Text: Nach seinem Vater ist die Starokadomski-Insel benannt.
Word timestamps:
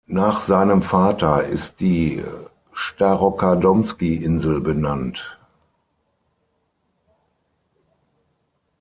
Nach 0.07 0.41
seinem 0.41 0.81
Vater 0.81 1.43
ist 1.43 1.79
die 1.79 2.23
Starokadomski-Insel 2.73 4.59
benannt. 4.59 5.37